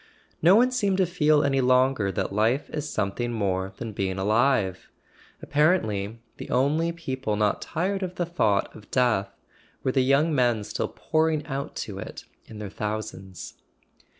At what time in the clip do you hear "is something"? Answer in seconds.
2.71-3.31